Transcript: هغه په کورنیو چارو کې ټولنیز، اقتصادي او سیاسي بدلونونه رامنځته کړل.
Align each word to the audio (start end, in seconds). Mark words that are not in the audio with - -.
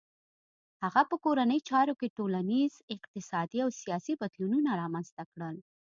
هغه 0.83 1.01
په 1.09 1.15
کورنیو 1.23 1.65
چارو 1.69 1.93
کې 1.99 2.13
ټولنیز، 2.17 2.73
اقتصادي 2.95 3.59
او 3.65 3.69
سیاسي 3.81 4.13
بدلونونه 4.21 4.69
رامنځته 4.81 5.23
کړل. 5.31 5.55